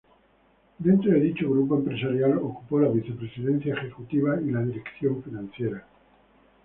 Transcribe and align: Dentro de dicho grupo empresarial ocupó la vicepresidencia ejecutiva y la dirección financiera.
Dentro 0.79 1.11
de 1.11 1.19
dicho 1.19 1.47
grupo 1.47 1.75
empresarial 1.75 2.39
ocupó 2.39 2.79
la 2.79 2.87
vicepresidencia 2.89 3.75
ejecutiva 3.75 4.41
y 4.41 4.45
la 4.49 4.63
dirección 4.63 5.21
financiera. 5.21 5.85